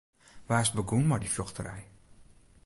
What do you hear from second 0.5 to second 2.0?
is begûn mei dy fjochterij?